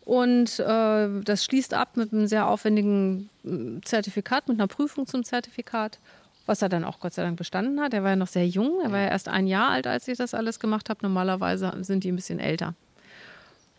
Und 0.06 0.60
äh, 0.60 1.22
das 1.24 1.44
schließt 1.44 1.74
ab 1.74 1.98
mit 1.98 2.14
einem 2.14 2.28
sehr 2.28 2.48
aufwendigen 2.48 3.30
äh, 3.44 3.82
Zertifikat, 3.84 4.48
mit 4.48 4.60
einer 4.60 4.68
Prüfung 4.68 5.08
zum 5.08 5.24
Zertifikat, 5.24 5.98
was 6.46 6.62
er 6.62 6.70
dann 6.70 6.84
auch 6.84 7.00
Gott 7.00 7.14
sei 7.14 7.24
Dank 7.24 7.38
bestanden 7.38 7.82
hat. 7.82 7.94
Er 7.94 8.04
war 8.04 8.12
ja 8.12 8.16
noch 8.16 8.28
sehr 8.28 8.48
jung, 8.48 8.82
er 8.84 8.92
war 8.92 9.00
ja 9.00 9.08
erst 9.08 9.28
ein 9.28 9.48
Jahr 9.48 9.70
alt, 9.70 9.88
als 9.88 10.08
ich 10.08 10.18
das 10.18 10.36
alles 10.36 10.60
gemacht 10.60 10.90
habe. 10.90 11.00
Normalerweise 11.02 11.74
sind 11.82 12.04
die 12.04 12.12
ein 12.12 12.16
bisschen 12.16 12.40
älter. 12.40 12.76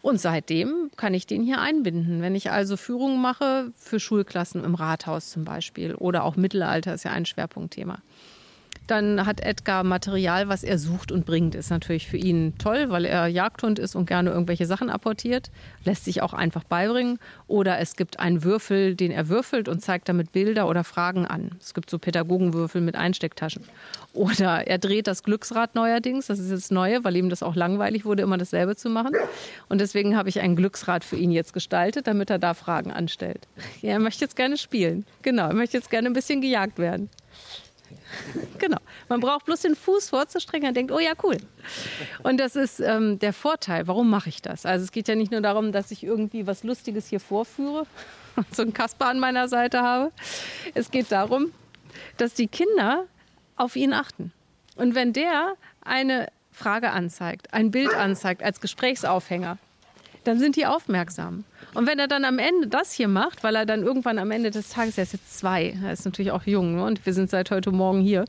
Und 0.06 0.20
seitdem 0.20 0.92
kann 0.96 1.14
ich 1.14 1.26
den 1.26 1.42
hier 1.42 1.60
einbinden. 1.60 2.22
Wenn 2.22 2.36
ich 2.36 2.52
also 2.52 2.76
Führungen 2.76 3.20
mache 3.20 3.72
für 3.76 3.98
Schulklassen 3.98 4.62
im 4.62 4.76
Rathaus 4.76 5.30
zum 5.30 5.44
Beispiel 5.44 5.96
oder 5.96 6.22
auch 6.22 6.36
Mittelalter 6.36 6.94
ist 6.94 7.02
ja 7.02 7.10
ein 7.10 7.26
Schwerpunktthema 7.26 7.98
dann 8.86 9.26
hat 9.26 9.40
Edgar 9.40 9.84
Material, 9.84 10.48
was 10.48 10.64
er 10.64 10.78
sucht 10.78 11.12
und 11.12 11.26
bringt. 11.26 11.54
Ist 11.54 11.70
natürlich 11.70 12.06
für 12.06 12.16
ihn 12.16 12.54
toll, 12.58 12.90
weil 12.90 13.04
er 13.04 13.26
Jagdhund 13.26 13.78
ist 13.78 13.94
und 13.94 14.06
gerne 14.06 14.30
irgendwelche 14.30 14.66
Sachen 14.66 14.90
apportiert. 14.90 15.50
Lässt 15.84 16.04
sich 16.04 16.22
auch 16.22 16.32
einfach 16.32 16.64
beibringen. 16.64 17.18
Oder 17.46 17.78
es 17.78 17.96
gibt 17.96 18.20
einen 18.20 18.44
Würfel, 18.44 18.94
den 18.94 19.10
er 19.10 19.28
würfelt 19.28 19.68
und 19.68 19.80
zeigt 19.80 20.08
damit 20.08 20.32
Bilder 20.32 20.68
oder 20.68 20.84
Fragen 20.84 21.26
an. 21.26 21.52
Es 21.60 21.74
gibt 21.74 21.90
so 21.90 21.98
Pädagogenwürfel 21.98 22.80
mit 22.80 22.96
Einstecktaschen. 22.96 23.64
Oder 24.12 24.66
er 24.66 24.78
dreht 24.78 25.06
das 25.06 25.22
Glücksrad 25.22 25.74
neuerdings. 25.74 26.26
Das 26.26 26.38
ist 26.38 26.50
jetzt 26.50 26.72
neue, 26.72 27.04
weil 27.04 27.16
ihm 27.16 27.28
das 27.28 27.42
auch 27.42 27.54
langweilig 27.54 28.04
wurde, 28.04 28.22
immer 28.22 28.38
dasselbe 28.38 28.76
zu 28.76 28.88
machen. 28.88 29.14
Und 29.68 29.80
deswegen 29.80 30.16
habe 30.16 30.28
ich 30.28 30.40
ein 30.40 30.56
Glücksrad 30.56 31.04
für 31.04 31.16
ihn 31.16 31.30
jetzt 31.30 31.52
gestaltet, 31.52 32.06
damit 32.06 32.30
er 32.30 32.38
da 32.38 32.54
Fragen 32.54 32.92
anstellt. 32.92 33.46
Ja, 33.82 33.92
er 33.92 33.98
möchte 33.98 34.24
jetzt 34.24 34.36
gerne 34.36 34.56
spielen. 34.56 35.04
Genau, 35.22 35.48
er 35.48 35.54
möchte 35.54 35.76
jetzt 35.76 35.90
gerne 35.90 36.08
ein 36.08 36.14
bisschen 36.14 36.40
gejagt 36.40 36.78
werden. 36.78 37.10
Genau. 38.58 38.78
Man 39.08 39.20
braucht 39.20 39.44
bloß 39.44 39.60
den 39.60 39.76
Fuß 39.76 40.08
vorzustrecken 40.10 40.68
und 40.68 40.74
denkt, 40.76 40.90
oh 40.92 40.98
ja, 40.98 41.12
cool. 41.22 41.36
Und 42.22 42.38
das 42.38 42.56
ist 42.56 42.80
ähm, 42.80 43.18
der 43.18 43.32
Vorteil. 43.32 43.86
Warum 43.86 44.08
mache 44.08 44.28
ich 44.28 44.42
das? 44.42 44.64
Also 44.64 44.84
es 44.84 44.92
geht 44.92 45.08
ja 45.08 45.14
nicht 45.14 45.30
nur 45.30 45.40
darum, 45.40 45.72
dass 45.72 45.90
ich 45.90 46.02
irgendwie 46.02 46.46
was 46.46 46.64
Lustiges 46.64 47.08
hier 47.08 47.20
vorführe 47.20 47.86
und 48.36 48.54
so 48.54 48.62
einen 48.62 48.72
Kasper 48.72 49.06
an 49.06 49.18
meiner 49.18 49.48
Seite 49.48 49.82
habe. 49.82 50.12
Es 50.74 50.90
geht 50.90 51.12
darum, 51.12 51.52
dass 52.16 52.34
die 52.34 52.48
Kinder 52.48 53.04
auf 53.56 53.76
ihn 53.76 53.92
achten. 53.92 54.32
Und 54.76 54.94
wenn 54.94 55.12
der 55.12 55.54
eine 55.82 56.28
Frage 56.50 56.90
anzeigt, 56.90 57.52
ein 57.52 57.70
Bild 57.70 57.94
anzeigt 57.94 58.42
als 58.42 58.60
Gesprächsaufhänger, 58.60 59.58
dann 60.26 60.38
sind 60.38 60.56
die 60.56 60.66
aufmerksam. 60.66 61.44
Und 61.74 61.86
wenn 61.86 61.98
er 61.98 62.08
dann 62.08 62.24
am 62.24 62.38
Ende 62.38 62.66
das 62.68 62.92
hier 62.92 63.08
macht, 63.08 63.44
weil 63.44 63.54
er 63.54 63.66
dann 63.66 63.82
irgendwann 63.82 64.18
am 64.18 64.30
Ende 64.30 64.50
des 64.50 64.70
Tages, 64.70 64.98
er 64.98 65.04
ist 65.04 65.12
jetzt 65.12 65.38
zwei, 65.38 65.76
er 65.82 65.92
ist 65.92 66.04
natürlich 66.04 66.32
auch 66.32 66.44
jung 66.44 66.76
ne? 66.76 66.84
und 66.84 67.04
wir 67.06 67.12
sind 67.12 67.30
seit 67.30 67.50
heute 67.50 67.70
Morgen 67.70 68.00
hier, 68.00 68.24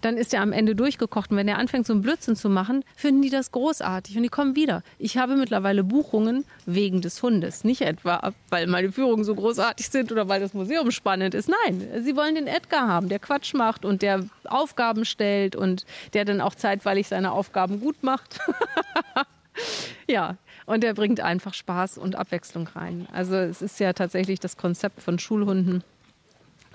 dann 0.00 0.16
ist 0.16 0.32
er 0.32 0.42
am 0.42 0.52
Ende 0.52 0.74
durchgekocht. 0.74 1.30
Und 1.30 1.36
wenn 1.36 1.48
er 1.48 1.58
anfängt, 1.58 1.86
so 1.86 1.92
einen 1.92 2.02
Blödsinn 2.02 2.36
zu 2.36 2.48
machen, 2.48 2.84
finden 2.96 3.22
die 3.22 3.30
das 3.30 3.52
großartig 3.52 4.16
und 4.16 4.22
die 4.22 4.28
kommen 4.28 4.56
wieder. 4.56 4.82
Ich 4.98 5.18
habe 5.18 5.36
mittlerweile 5.36 5.84
Buchungen 5.84 6.44
wegen 6.66 7.00
des 7.00 7.22
Hundes. 7.22 7.64
Nicht 7.64 7.82
etwa, 7.82 8.32
weil 8.48 8.66
meine 8.66 8.92
Führungen 8.92 9.24
so 9.24 9.34
großartig 9.34 9.88
sind 9.88 10.10
oder 10.10 10.28
weil 10.28 10.40
das 10.40 10.54
Museum 10.54 10.90
spannend 10.90 11.34
ist. 11.34 11.50
Nein, 11.64 11.86
sie 12.02 12.16
wollen 12.16 12.34
den 12.34 12.46
Edgar 12.46 12.88
haben, 12.88 13.08
der 13.08 13.18
Quatsch 13.18 13.54
macht 13.54 13.84
und 13.84 14.02
der 14.02 14.24
Aufgaben 14.44 15.04
stellt 15.04 15.54
und 15.54 15.84
der 16.14 16.24
dann 16.24 16.40
auch 16.40 16.54
zeitweilig 16.54 17.08
seine 17.08 17.32
Aufgaben 17.32 17.80
gut 17.80 18.02
macht. 18.02 18.38
ja, 20.08 20.36
und 20.70 20.84
er 20.84 20.94
bringt 20.94 21.18
einfach 21.18 21.52
Spaß 21.52 21.98
und 21.98 22.14
Abwechslung 22.14 22.68
rein. 22.68 23.08
Also 23.12 23.34
es 23.34 23.60
ist 23.60 23.80
ja 23.80 23.92
tatsächlich 23.92 24.38
das 24.38 24.56
Konzept 24.56 25.02
von 25.02 25.18
Schulhunden, 25.18 25.82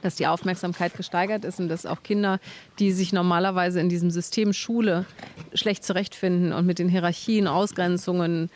dass 0.02 0.16
die 0.16 0.28
Aufmerksamkeit 0.28 0.98
gesteigert 0.98 1.46
ist 1.46 1.62
und 1.62 1.70
dass 1.70 1.86
auch 1.86 2.04
Kinder, 2.04 2.42
die 2.78 2.92
sich 2.92 3.14
normalerweise 3.14 3.80
in 3.80 3.88
diesem 3.88 4.12
System 4.12 4.52
Schule 4.52 5.06
schlecht 5.54 5.86
zurechtfinden 5.86 6.52
und 6.52 6.66
mit 6.66 6.78
den 6.78 6.90
Hierarchien, 6.90 7.48
Ausgrenzungen, 7.48 8.50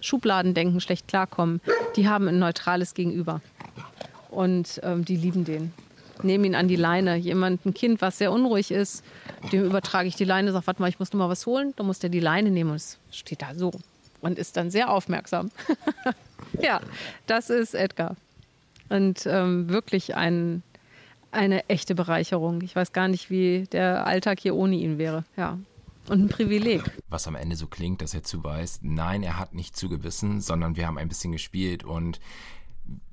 Schubladendenken 0.00 0.80
schlecht 0.80 1.08
klarkommen, 1.08 1.60
die 1.96 2.08
haben 2.08 2.26
ein 2.26 2.38
neutrales 2.38 2.94
Gegenüber. 2.94 3.42
Und 4.30 4.80
ähm, 4.82 5.04
die 5.04 5.16
lieben 5.16 5.44
den. 5.44 5.74
Nehmen 6.22 6.44
ihn 6.44 6.54
an 6.54 6.68
die 6.68 6.76
Leine. 6.76 7.16
Jemand, 7.16 7.66
ein 7.66 7.74
Kind, 7.74 8.00
was 8.00 8.16
sehr 8.16 8.32
unruhig 8.32 8.70
ist, 8.70 9.04
dem 9.52 9.62
übertrage 9.62 10.08
ich 10.08 10.16
die 10.16 10.24
Leine, 10.24 10.52
sage, 10.52 10.66
warte 10.66 10.80
mal, 10.80 10.88
ich 10.88 10.98
muss 10.98 11.12
noch 11.12 11.18
mal 11.18 11.28
was 11.28 11.44
holen. 11.44 11.74
Dann 11.76 11.86
muss 11.86 11.98
der 11.98 12.08
die 12.08 12.20
Leine 12.20 12.50
nehmen 12.50 12.70
und 12.70 12.76
es 12.76 12.98
steht 13.10 13.42
da 13.42 13.54
so 13.54 13.72
und 14.20 14.38
ist 14.38 14.56
dann 14.56 14.70
sehr 14.70 14.90
aufmerksam. 14.90 15.50
ja, 16.62 16.80
das 17.26 17.50
ist 17.50 17.74
Edgar. 17.74 18.16
Und 18.88 19.26
ähm, 19.26 19.68
wirklich 19.68 20.16
ein, 20.16 20.62
eine 21.30 21.68
echte 21.68 21.94
Bereicherung. 21.94 22.60
Ich 22.62 22.74
weiß 22.74 22.92
gar 22.92 23.08
nicht, 23.08 23.30
wie 23.30 23.66
der 23.70 24.06
Alltag 24.06 24.40
hier 24.40 24.54
ohne 24.54 24.76
ihn 24.76 24.98
wäre. 24.98 25.24
Ja. 25.36 25.58
Und 26.08 26.24
ein 26.24 26.28
Privileg. 26.28 26.82
Was 27.08 27.28
am 27.28 27.36
Ende 27.36 27.54
so 27.54 27.68
klingt, 27.68 28.02
dass 28.02 28.14
er 28.14 28.24
zuweist, 28.24 28.82
nein, 28.82 29.22
er 29.22 29.38
hat 29.38 29.54
nicht 29.54 29.76
zugebissen, 29.76 30.40
sondern 30.40 30.74
wir 30.74 30.86
haben 30.86 30.98
ein 30.98 31.08
bisschen 31.08 31.30
gespielt 31.30 31.84
und 31.84 32.20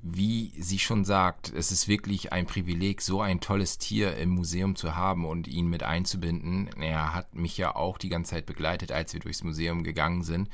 wie 0.02 0.52
sie 0.58 0.78
schon 0.78 1.04
sagt, 1.04 1.52
es 1.54 1.70
ist 1.70 1.88
wirklich 1.88 2.32
ein 2.32 2.46
Privileg, 2.46 3.00
so 3.02 3.20
ein 3.20 3.40
tolles 3.40 3.78
Tier 3.78 4.16
im 4.16 4.30
Museum 4.30 4.74
zu 4.76 4.96
haben 4.96 5.24
und 5.24 5.46
ihn 5.46 5.68
mit 5.68 5.82
einzubinden. 5.82 6.68
Er 6.80 7.14
hat 7.14 7.34
mich 7.34 7.56
ja 7.58 7.76
auch 7.76 7.98
die 7.98 8.08
ganze 8.08 8.30
Zeit 8.32 8.46
begleitet, 8.46 8.90
als 8.90 9.12
wir 9.12 9.20
durchs 9.20 9.44
Museum 9.44 9.84
gegangen 9.84 10.22
sind. 10.22 10.48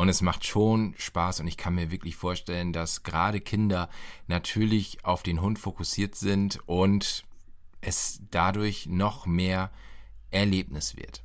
Und 0.00 0.08
es 0.08 0.22
macht 0.22 0.46
schon 0.46 0.94
Spaß 0.96 1.40
und 1.40 1.46
ich 1.46 1.58
kann 1.58 1.74
mir 1.74 1.90
wirklich 1.90 2.16
vorstellen, 2.16 2.72
dass 2.72 3.02
gerade 3.02 3.38
Kinder 3.38 3.90
natürlich 4.28 5.04
auf 5.04 5.22
den 5.22 5.42
Hund 5.42 5.58
fokussiert 5.58 6.14
sind 6.14 6.58
und 6.64 7.26
es 7.82 8.22
dadurch 8.30 8.86
noch 8.86 9.26
mehr 9.26 9.70
Erlebnis 10.30 10.96
wird. 10.96 11.22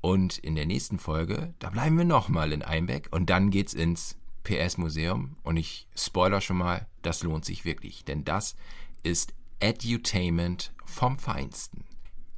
Und 0.00 0.38
in 0.38 0.54
der 0.54 0.64
nächsten 0.64 0.98
Folge, 0.98 1.52
da 1.58 1.68
bleiben 1.68 1.98
wir 1.98 2.06
nochmal 2.06 2.54
in 2.54 2.62
Einbeck 2.62 3.08
und 3.10 3.28
dann 3.28 3.50
geht's 3.50 3.74
ins 3.74 4.16
PS-Museum. 4.44 5.36
Und 5.42 5.58
ich 5.58 5.86
spoiler 5.94 6.40
schon 6.40 6.56
mal, 6.56 6.86
das 7.02 7.22
lohnt 7.22 7.44
sich 7.44 7.66
wirklich, 7.66 8.06
denn 8.06 8.24
das 8.24 8.56
ist 9.02 9.34
Edutainment 9.60 10.72
vom 10.86 11.18
Feinsten. 11.18 11.84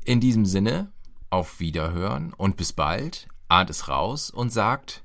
In 0.05 0.19
diesem 0.19 0.47
Sinne, 0.47 0.91
auf 1.31 1.61
Wiederhören 1.61 2.35
und 2.35 2.57
bis 2.57 2.73
bald, 2.73 3.29
ahnt 3.47 3.71
es 3.71 3.87
raus 3.87 4.31
und 4.31 4.53
sagt 4.53 5.05